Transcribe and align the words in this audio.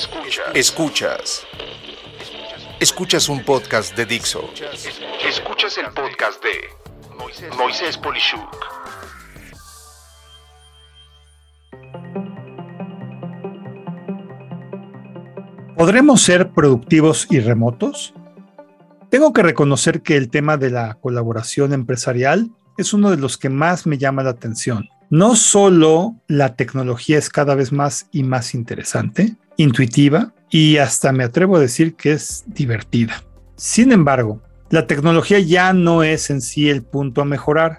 Escuchas. 0.00 0.46
Escuchas. 0.54 1.46
Escuchas 2.80 3.28
un 3.28 3.44
podcast 3.44 3.94
de 3.94 4.06
Dixo. 4.06 4.48
Escuchas 5.28 5.76
el 5.76 5.88
podcast 5.92 6.42
de 6.42 7.54
Moisés 7.58 7.98
Polishuk. 7.98 8.56
¿Podremos 15.76 16.22
ser 16.22 16.50
productivos 16.52 17.26
y 17.28 17.40
remotos? 17.40 18.14
Tengo 19.10 19.34
que 19.34 19.42
reconocer 19.42 20.00
que 20.00 20.16
el 20.16 20.30
tema 20.30 20.56
de 20.56 20.70
la 20.70 20.94
colaboración 20.94 21.74
empresarial 21.74 22.50
es 22.78 22.94
uno 22.94 23.10
de 23.10 23.18
los 23.18 23.36
que 23.36 23.50
más 23.50 23.86
me 23.86 23.98
llama 23.98 24.22
la 24.22 24.30
atención. 24.30 24.88
No 25.10 25.34
solo 25.34 26.14
la 26.28 26.54
tecnología 26.54 27.18
es 27.18 27.30
cada 27.30 27.56
vez 27.56 27.72
más 27.72 28.06
y 28.12 28.22
más 28.22 28.54
interesante, 28.54 29.34
intuitiva 29.56 30.32
y 30.48 30.76
hasta 30.76 31.10
me 31.10 31.24
atrevo 31.24 31.56
a 31.56 31.60
decir 31.60 31.96
que 31.96 32.12
es 32.12 32.44
divertida. 32.46 33.24
Sin 33.56 33.90
embargo, 33.90 34.40
la 34.70 34.86
tecnología 34.86 35.40
ya 35.40 35.72
no 35.72 36.04
es 36.04 36.30
en 36.30 36.40
sí 36.40 36.70
el 36.70 36.82
punto 36.82 37.22
a 37.22 37.24
mejorar, 37.24 37.78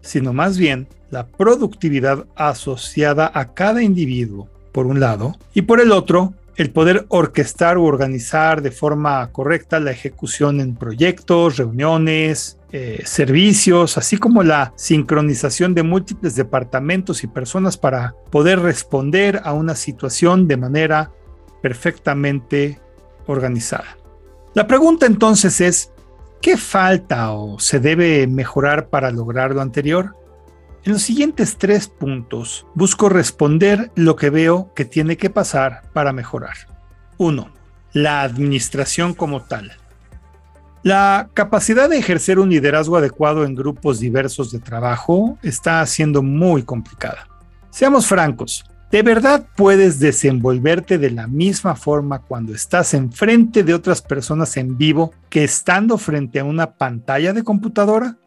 sino 0.00 0.32
más 0.32 0.56
bien 0.56 0.88
la 1.10 1.26
productividad 1.26 2.24
asociada 2.34 3.30
a 3.34 3.52
cada 3.52 3.82
individuo, 3.82 4.48
por 4.72 4.86
un 4.86 5.00
lado, 5.00 5.36
y 5.52 5.62
por 5.62 5.82
el 5.82 5.92
otro, 5.92 6.32
el 6.56 6.70
poder 6.70 7.06
orquestar 7.08 7.78
u 7.78 7.84
organizar 7.84 8.62
de 8.62 8.70
forma 8.70 9.30
correcta 9.32 9.80
la 9.80 9.90
ejecución 9.90 10.60
en 10.60 10.76
proyectos, 10.76 11.56
reuniones, 11.56 12.58
eh, 12.70 13.02
servicios, 13.04 13.98
así 13.98 14.16
como 14.16 14.42
la 14.42 14.72
sincronización 14.76 15.74
de 15.74 15.82
múltiples 15.82 16.34
departamentos 16.36 17.24
y 17.24 17.26
personas 17.26 17.76
para 17.76 18.14
poder 18.30 18.60
responder 18.60 19.40
a 19.44 19.52
una 19.52 19.74
situación 19.74 20.46
de 20.48 20.56
manera 20.56 21.10
perfectamente 21.62 22.80
organizada. 23.26 23.96
La 24.54 24.66
pregunta 24.66 25.06
entonces 25.06 25.60
es, 25.60 25.92
¿qué 26.40 26.56
falta 26.56 27.32
o 27.32 27.58
se 27.58 27.80
debe 27.80 28.26
mejorar 28.26 28.88
para 28.88 29.10
lograr 29.10 29.54
lo 29.54 29.60
anterior? 29.60 30.14
En 30.84 30.92
los 30.92 31.00
siguientes 31.00 31.56
tres 31.56 31.88
puntos 31.88 32.66
busco 32.74 33.08
responder 33.08 33.90
lo 33.94 34.16
que 34.16 34.28
veo 34.28 34.70
que 34.74 34.84
tiene 34.84 35.16
que 35.16 35.30
pasar 35.30 35.80
para 35.94 36.12
mejorar. 36.12 36.56
1. 37.16 37.48
La 37.94 38.20
administración 38.20 39.14
como 39.14 39.40
tal. 39.42 39.72
La 40.82 41.30
capacidad 41.32 41.88
de 41.88 41.96
ejercer 41.96 42.38
un 42.38 42.50
liderazgo 42.50 42.98
adecuado 42.98 43.46
en 43.46 43.54
grupos 43.54 43.98
diversos 43.98 44.52
de 44.52 44.58
trabajo 44.58 45.38
está 45.42 45.86
siendo 45.86 46.22
muy 46.22 46.64
complicada. 46.64 47.28
Seamos 47.70 48.06
francos, 48.06 48.66
¿de 48.90 49.02
verdad 49.02 49.46
puedes 49.56 49.98
desenvolverte 50.00 50.98
de 50.98 51.12
la 51.12 51.26
misma 51.26 51.76
forma 51.76 52.18
cuando 52.18 52.54
estás 52.54 52.92
enfrente 52.92 53.62
de 53.62 53.72
otras 53.72 54.02
personas 54.02 54.58
en 54.58 54.76
vivo 54.76 55.14
que 55.30 55.44
estando 55.44 55.96
frente 55.96 56.40
a 56.40 56.44
una 56.44 56.74
pantalla 56.74 57.32
de 57.32 57.42
computadora? 57.42 58.18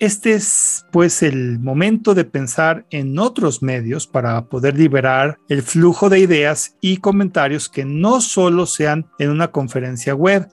Este 0.00 0.32
es 0.32 0.86
pues 0.90 1.22
el 1.22 1.58
momento 1.58 2.14
de 2.14 2.24
pensar 2.24 2.86
en 2.88 3.18
otros 3.18 3.62
medios 3.62 4.06
para 4.06 4.46
poder 4.46 4.78
liberar 4.78 5.36
el 5.50 5.60
flujo 5.60 6.08
de 6.08 6.20
ideas 6.20 6.74
y 6.80 6.96
comentarios 6.96 7.68
que 7.68 7.84
no 7.84 8.22
solo 8.22 8.64
sean 8.64 9.10
en 9.18 9.28
una 9.28 9.48
conferencia 9.48 10.14
web, 10.14 10.48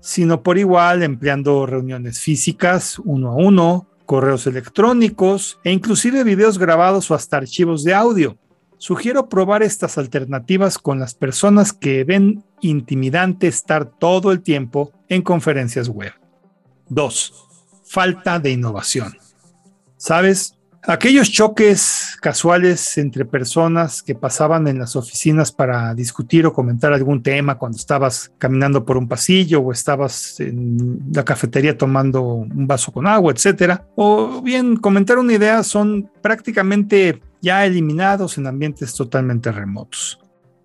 sino 0.00 0.42
por 0.42 0.58
igual 0.58 1.04
empleando 1.04 1.64
reuniones 1.64 2.18
físicas 2.18 2.98
uno 3.04 3.30
a 3.30 3.34
uno, 3.36 3.86
correos 4.04 4.48
electrónicos 4.48 5.60
e 5.62 5.70
inclusive 5.70 6.24
videos 6.24 6.58
grabados 6.58 7.08
o 7.12 7.14
hasta 7.14 7.36
archivos 7.36 7.84
de 7.84 7.94
audio. 7.94 8.36
Sugiero 8.78 9.28
probar 9.28 9.62
estas 9.62 9.96
alternativas 9.96 10.76
con 10.76 10.98
las 10.98 11.14
personas 11.14 11.72
que 11.72 12.02
ven 12.02 12.42
intimidante 12.62 13.46
estar 13.46 13.84
todo 13.84 14.32
el 14.32 14.40
tiempo 14.42 14.90
en 15.08 15.22
conferencias 15.22 15.88
web. 15.88 16.14
2 16.88 17.47
falta 17.88 18.38
de 18.38 18.50
innovación. 18.50 19.16
¿Sabes? 19.96 20.54
Aquellos 20.84 21.30
choques 21.30 22.16
casuales 22.22 22.96
entre 22.98 23.24
personas 23.24 24.00
que 24.02 24.14
pasaban 24.14 24.68
en 24.68 24.78
las 24.78 24.94
oficinas 24.94 25.50
para 25.50 25.92
discutir 25.92 26.46
o 26.46 26.52
comentar 26.52 26.92
algún 26.92 27.22
tema 27.22 27.58
cuando 27.58 27.76
estabas 27.76 28.32
caminando 28.38 28.84
por 28.84 28.96
un 28.96 29.08
pasillo 29.08 29.60
o 29.60 29.72
estabas 29.72 30.38
en 30.40 31.00
la 31.12 31.24
cafetería 31.24 31.76
tomando 31.76 32.22
un 32.22 32.66
vaso 32.66 32.92
con 32.92 33.06
agua, 33.06 33.32
etcétera, 33.32 33.86
o 33.96 34.40
bien 34.40 34.76
comentar 34.76 35.18
una 35.18 35.34
idea 35.34 35.62
son 35.64 36.10
prácticamente 36.22 37.20
ya 37.42 37.66
eliminados 37.66 38.38
en 38.38 38.46
ambientes 38.46 38.94
totalmente 38.94 39.50
remotos. 39.52 40.20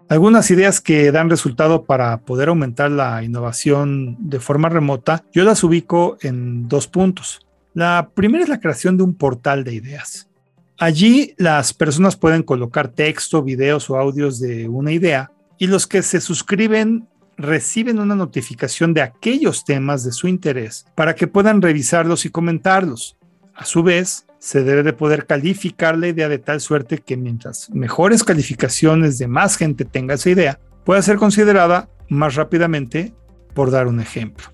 Algunas 0.09 0.51
ideas 0.51 0.81
que 0.81 1.11
dan 1.11 1.29
resultado 1.29 1.85
para 1.85 2.19
poder 2.21 2.49
aumentar 2.49 2.91
la 2.91 3.23
innovación 3.23 4.17
de 4.19 4.39
forma 4.39 4.69
remota, 4.69 5.23
yo 5.31 5.43
las 5.43 5.63
ubico 5.63 6.17
en 6.21 6.67
dos 6.67 6.87
puntos. 6.87 7.39
La 7.73 8.09
primera 8.13 8.43
es 8.43 8.49
la 8.49 8.59
creación 8.59 8.97
de 8.97 9.03
un 9.03 9.15
portal 9.15 9.63
de 9.63 9.73
ideas. 9.73 10.29
Allí 10.77 11.33
las 11.37 11.73
personas 11.73 12.15
pueden 12.15 12.43
colocar 12.43 12.89
texto, 12.89 13.41
videos 13.41 13.89
o 13.89 13.97
audios 13.97 14.39
de 14.39 14.67
una 14.67 14.91
idea 14.91 15.31
y 15.57 15.67
los 15.67 15.87
que 15.87 16.03
se 16.03 16.19
suscriben 16.19 17.07
reciben 17.37 17.99
una 17.99 18.15
notificación 18.15 18.93
de 18.93 19.01
aquellos 19.01 19.63
temas 19.63 20.03
de 20.03 20.11
su 20.11 20.27
interés 20.27 20.85
para 20.95 21.15
que 21.15 21.27
puedan 21.27 21.61
revisarlos 21.61 22.25
y 22.25 22.29
comentarlos. 22.29 23.17
A 23.55 23.65
su 23.65 23.83
vez, 23.83 24.25
se 24.43 24.61
debe 24.61 24.83
de 24.83 24.91
poder 24.91 25.25
calificar 25.25 25.97
la 25.97 26.09
idea 26.09 26.27
de 26.27 26.37
tal 26.37 26.59
suerte 26.59 26.97
que 26.97 27.15
mientras 27.15 27.69
mejores 27.69 28.25
calificaciones 28.25 29.17
de 29.17 29.29
más 29.29 29.55
gente 29.55 29.85
tenga 29.85 30.15
esa 30.15 30.29
idea, 30.29 30.59
pueda 30.83 31.01
ser 31.01 31.15
considerada 31.15 31.87
más 32.09 32.35
rápidamente, 32.35 33.13
por 33.53 33.71
dar 33.71 33.87
un 33.87 34.01
ejemplo. 34.01 34.47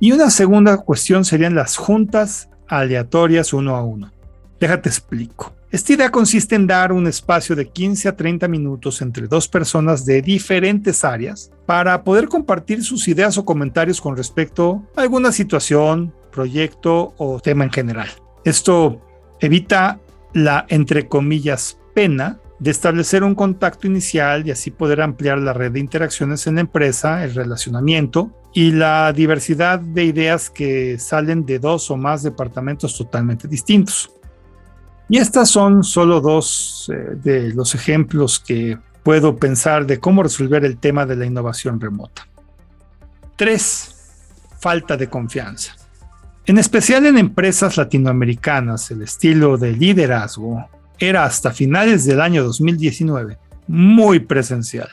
Y 0.00 0.12
una 0.12 0.28
segunda 0.28 0.76
cuestión 0.76 1.24
serían 1.24 1.54
las 1.54 1.78
juntas 1.78 2.50
aleatorias 2.68 3.54
uno 3.54 3.74
a 3.74 3.82
uno. 3.82 4.12
Déjate 4.60 4.90
explico. 4.90 5.54
Esta 5.70 5.94
idea 5.94 6.10
consiste 6.10 6.54
en 6.54 6.66
dar 6.66 6.92
un 6.92 7.06
espacio 7.06 7.56
de 7.56 7.70
15 7.70 8.10
a 8.10 8.16
30 8.16 8.48
minutos 8.48 9.00
entre 9.00 9.28
dos 9.28 9.48
personas 9.48 10.04
de 10.04 10.20
diferentes 10.20 11.04
áreas 11.04 11.50
para 11.64 12.04
poder 12.04 12.28
compartir 12.28 12.84
sus 12.84 13.08
ideas 13.08 13.38
o 13.38 13.46
comentarios 13.46 13.98
con 13.98 14.14
respecto 14.14 14.86
a 14.94 15.00
alguna 15.00 15.32
situación, 15.32 16.12
proyecto 16.30 17.14
o 17.16 17.40
tema 17.40 17.64
en 17.64 17.72
general. 17.72 18.10
Esto 18.46 19.00
evita 19.40 19.98
la, 20.32 20.66
entre 20.68 21.08
comillas, 21.08 21.78
pena 21.94 22.38
de 22.60 22.70
establecer 22.70 23.24
un 23.24 23.34
contacto 23.34 23.88
inicial 23.88 24.46
y 24.46 24.52
así 24.52 24.70
poder 24.70 25.00
ampliar 25.00 25.38
la 25.38 25.52
red 25.52 25.72
de 25.72 25.80
interacciones 25.80 26.46
en 26.46 26.54
la 26.54 26.60
empresa, 26.60 27.24
el 27.24 27.34
relacionamiento 27.34 28.30
y 28.54 28.70
la 28.70 29.12
diversidad 29.12 29.80
de 29.80 30.04
ideas 30.04 30.48
que 30.48 30.96
salen 30.96 31.44
de 31.44 31.58
dos 31.58 31.90
o 31.90 31.96
más 31.96 32.22
departamentos 32.22 32.96
totalmente 32.96 33.48
distintos. 33.48 34.12
Y 35.08 35.18
estas 35.18 35.50
son 35.50 35.82
solo 35.82 36.20
dos 36.20 36.88
eh, 36.94 37.16
de 37.16 37.52
los 37.52 37.74
ejemplos 37.74 38.38
que 38.38 38.78
puedo 39.02 39.34
pensar 39.36 39.86
de 39.86 39.98
cómo 39.98 40.22
resolver 40.22 40.64
el 40.64 40.78
tema 40.78 41.04
de 41.04 41.16
la 41.16 41.26
innovación 41.26 41.80
remota. 41.80 42.28
3. 43.34 43.94
Falta 44.60 44.96
de 44.96 45.10
confianza. 45.10 45.74
En 46.46 46.58
especial 46.58 47.06
en 47.06 47.18
empresas 47.18 47.76
latinoamericanas, 47.76 48.92
el 48.92 49.02
estilo 49.02 49.58
de 49.58 49.72
liderazgo 49.72 50.68
era 50.96 51.24
hasta 51.24 51.50
finales 51.50 52.04
del 52.04 52.20
año 52.20 52.44
2019 52.44 53.36
muy 53.66 54.20
presencial. 54.20 54.88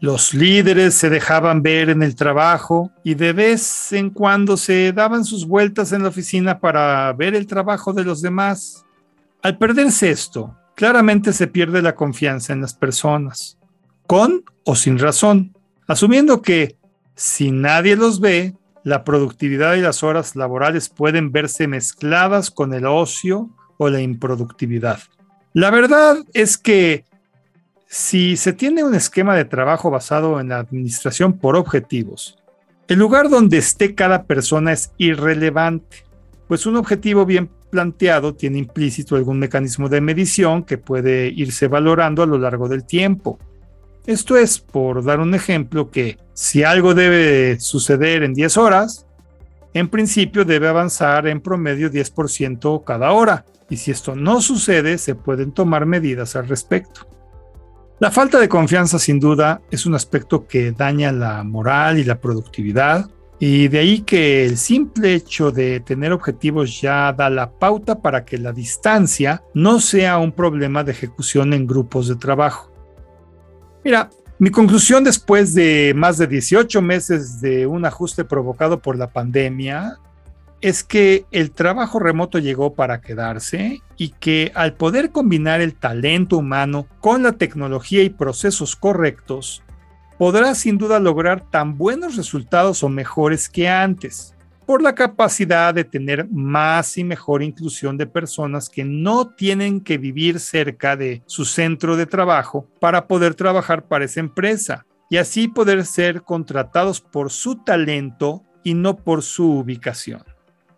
Los 0.00 0.34
líderes 0.34 0.94
se 0.94 1.08
dejaban 1.08 1.62
ver 1.62 1.90
en 1.90 2.02
el 2.02 2.16
trabajo 2.16 2.90
y 3.04 3.14
de 3.14 3.32
vez 3.32 3.92
en 3.92 4.10
cuando 4.10 4.56
se 4.56 4.92
daban 4.92 5.24
sus 5.24 5.46
vueltas 5.46 5.92
en 5.92 6.02
la 6.02 6.08
oficina 6.08 6.58
para 6.58 7.12
ver 7.12 7.36
el 7.36 7.46
trabajo 7.46 7.92
de 7.92 8.04
los 8.04 8.20
demás. 8.20 8.84
Al 9.42 9.56
perderse 9.56 10.10
esto, 10.10 10.56
claramente 10.74 11.32
se 11.32 11.46
pierde 11.46 11.80
la 11.80 11.94
confianza 11.94 12.52
en 12.52 12.60
las 12.60 12.74
personas, 12.74 13.56
con 14.06 14.44
o 14.64 14.74
sin 14.74 14.98
razón, 14.98 15.56
asumiendo 15.86 16.42
que 16.42 16.76
si 17.14 17.50
nadie 17.50 17.96
los 17.96 18.20
ve, 18.20 18.54
la 18.88 19.04
productividad 19.04 19.74
y 19.74 19.82
las 19.82 20.02
horas 20.02 20.34
laborales 20.34 20.88
pueden 20.88 21.30
verse 21.30 21.68
mezcladas 21.68 22.50
con 22.50 22.72
el 22.72 22.86
ocio 22.86 23.50
o 23.76 23.90
la 23.90 24.00
improductividad. 24.00 24.98
La 25.52 25.70
verdad 25.70 26.16
es 26.32 26.56
que 26.56 27.04
si 27.86 28.38
se 28.38 28.54
tiene 28.54 28.82
un 28.84 28.94
esquema 28.94 29.36
de 29.36 29.44
trabajo 29.44 29.90
basado 29.90 30.40
en 30.40 30.48
la 30.48 30.60
administración 30.60 31.34
por 31.34 31.54
objetivos, 31.54 32.38
el 32.88 32.98
lugar 32.98 33.28
donde 33.28 33.58
esté 33.58 33.94
cada 33.94 34.24
persona 34.24 34.72
es 34.72 34.90
irrelevante, 34.96 36.06
pues 36.46 36.64
un 36.64 36.76
objetivo 36.76 37.26
bien 37.26 37.50
planteado 37.70 38.34
tiene 38.34 38.56
implícito 38.56 39.16
algún 39.16 39.38
mecanismo 39.38 39.90
de 39.90 40.00
medición 40.00 40.62
que 40.62 40.78
puede 40.78 41.28
irse 41.28 41.68
valorando 41.68 42.22
a 42.22 42.26
lo 42.26 42.38
largo 42.38 42.70
del 42.70 42.86
tiempo. 42.86 43.38
Esto 44.08 44.38
es, 44.38 44.58
por 44.58 45.04
dar 45.04 45.20
un 45.20 45.34
ejemplo, 45.34 45.90
que 45.90 46.16
si 46.32 46.64
algo 46.64 46.94
debe 46.94 47.60
suceder 47.60 48.22
en 48.22 48.32
10 48.32 48.56
horas, 48.56 49.06
en 49.74 49.90
principio 49.90 50.46
debe 50.46 50.66
avanzar 50.66 51.26
en 51.26 51.42
promedio 51.42 51.90
10% 51.90 52.84
cada 52.84 53.12
hora. 53.12 53.44
Y 53.68 53.76
si 53.76 53.90
esto 53.90 54.16
no 54.16 54.40
sucede, 54.40 54.96
se 54.96 55.14
pueden 55.14 55.52
tomar 55.52 55.84
medidas 55.84 56.36
al 56.36 56.48
respecto. 56.48 57.06
La 58.00 58.10
falta 58.10 58.40
de 58.40 58.48
confianza 58.48 58.98
sin 58.98 59.20
duda 59.20 59.60
es 59.70 59.84
un 59.84 59.94
aspecto 59.94 60.46
que 60.46 60.72
daña 60.72 61.12
la 61.12 61.44
moral 61.44 61.98
y 61.98 62.04
la 62.04 62.18
productividad 62.18 63.10
y 63.38 63.68
de 63.68 63.78
ahí 63.78 64.00
que 64.00 64.46
el 64.46 64.56
simple 64.56 65.12
hecho 65.12 65.50
de 65.50 65.80
tener 65.80 66.12
objetivos 66.12 66.80
ya 66.80 67.12
da 67.12 67.28
la 67.28 67.50
pauta 67.50 68.00
para 68.00 68.24
que 68.24 68.38
la 68.38 68.52
distancia 68.52 69.42
no 69.52 69.80
sea 69.80 70.16
un 70.16 70.32
problema 70.32 70.82
de 70.82 70.92
ejecución 70.92 71.52
en 71.52 71.66
grupos 71.66 72.08
de 72.08 72.16
trabajo. 72.16 72.67
Mira, 73.88 74.10
mi 74.38 74.50
conclusión 74.50 75.02
después 75.02 75.54
de 75.54 75.94
más 75.96 76.18
de 76.18 76.26
18 76.26 76.82
meses 76.82 77.40
de 77.40 77.66
un 77.66 77.86
ajuste 77.86 78.22
provocado 78.22 78.82
por 78.82 78.98
la 78.98 79.10
pandemia 79.10 79.96
es 80.60 80.84
que 80.84 81.24
el 81.30 81.52
trabajo 81.52 81.98
remoto 81.98 82.38
llegó 82.38 82.74
para 82.74 83.00
quedarse 83.00 83.80
y 83.96 84.10
que 84.10 84.52
al 84.54 84.74
poder 84.74 85.10
combinar 85.10 85.62
el 85.62 85.74
talento 85.74 86.36
humano 86.36 86.86
con 87.00 87.22
la 87.22 87.32
tecnología 87.32 88.02
y 88.02 88.10
procesos 88.10 88.76
correctos, 88.76 89.62
podrá 90.18 90.54
sin 90.54 90.76
duda 90.76 91.00
lograr 91.00 91.48
tan 91.48 91.78
buenos 91.78 92.16
resultados 92.16 92.82
o 92.82 92.90
mejores 92.90 93.48
que 93.48 93.70
antes, 93.70 94.34
por 94.68 94.82
la 94.82 94.94
capacidad 94.94 95.72
de 95.72 95.82
tener 95.82 96.28
más 96.28 96.98
y 96.98 97.02
mejor 97.02 97.42
inclusión 97.42 97.96
de 97.96 98.06
personas 98.06 98.68
que 98.68 98.84
no 98.84 99.30
tienen 99.30 99.80
que 99.80 99.96
vivir 99.96 100.38
cerca 100.40 100.94
de 100.94 101.22
su 101.24 101.46
centro 101.46 101.96
de 101.96 102.04
trabajo 102.04 102.68
para 102.78 103.06
poder 103.06 103.34
trabajar 103.34 103.88
para 103.88 104.04
esa 104.04 104.20
empresa 104.20 104.84
y 105.08 105.16
así 105.16 105.48
poder 105.48 105.86
ser 105.86 106.20
contratados 106.20 107.00
por 107.00 107.30
su 107.30 107.64
talento 107.64 108.42
y 108.62 108.74
no 108.74 108.94
por 108.94 109.22
su 109.22 109.50
ubicación. 109.60 110.22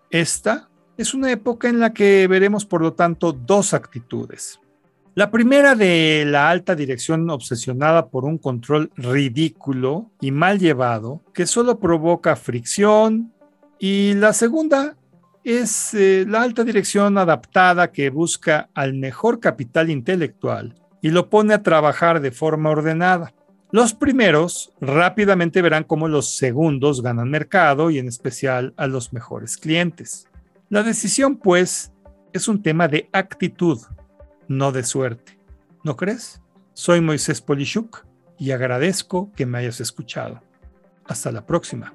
Esta 0.09 0.71
es 0.97 1.13
una 1.13 1.33
época 1.33 1.69
en 1.69 1.81
la 1.81 1.93
que 1.93 2.29
veremos, 2.29 2.65
por 2.65 2.83
lo 2.83 2.93
tanto, 2.93 3.33
dos 3.33 3.75
actitudes. 3.75 4.61
La 5.17 5.33
primera 5.33 5.75
de 5.75 6.25
la 6.29 6.49
alta 6.49 6.77
dirección 6.77 7.29
obsesionada 7.29 8.07
por 8.07 8.25
un 8.25 8.39
control 8.39 8.93
ridículo 8.95 10.13
y 10.21 10.31
mal 10.31 10.61
llevado 10.61 11.25
que 11.35 11.45
solo 11.45 11.81
provoca 11.81 12.37
fricción. 12.37 13.33
Y 13.81 14.13
la 14.13 14.35
segunda 14.35 14.95
es 15.43 15.95
eh, 15.95 16.27
la 16.29 16.43
alta 16.43 16.65
dirección 16.65 17.17
adaptada 17.17 17.91
que 17.91 18.11
busca 18.11 18.69
al 18.75 18.93
mejor 18.93 19.41
capital 19.41 19.89
intelectual 19.89 20.75
y 21.01 21.09
lo 21.09 21.31
pone 21.31 21.55
a 21.55 21.63
trabajar 21.63 22.21
de 22.21 22.31
forma 22.31 22.69
ordenada. 22.69 23.33
Los 23.73 23.95
primeros 23.95 24.73
rápidamente 24.83 25.63
verán 25.63 25.85
cómo 25.85 26.09
los 26.09 26.37
segundos 26.37 27.03
ganan 27.03 27.31
mercado 27.31 27.91
y 27.91 27.99
en 27.99 28.07
especial 28.07 28.75
a 28.77 28.87
los 28.87 29.15
mejores 29.15 29.57
clientes. 29.57 30.29
La 30.69 30.83
decisión, 30.83 31.37
pues, 31.37 31.91
es 32.35 32.49
un 32.49 32.63
tema 32.63 32.87
de 32.87 33.09
actitud 33.13 33.81
no 34.47 34.73
de 34.73 34.83
suerte. 34.83 35.39
¿No 35.85 35.97
crees? 35.97 36.43
Soy 36.75 37.01
Moisés 37.01 37.41
Polishuk 37.41 38.05
y 38.39 38.51
agradezco 38.51 39.33
que 39.37 39.47
me 39.47 39.59
hayas 39.59 39.81
escuchado. 39.81 40.43
Hasta 41.07 41.33
la 41.33 41.47
próxima. 41.47 41.95